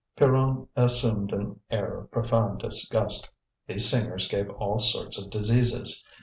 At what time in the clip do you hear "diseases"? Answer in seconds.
5.29-6.03